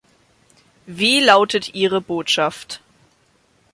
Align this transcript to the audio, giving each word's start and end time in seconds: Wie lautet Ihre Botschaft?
Wie 0.87 1.19
lautet 1.19 1.75
Ihre 1.75 2.01
Botschaft? 2.01 2.81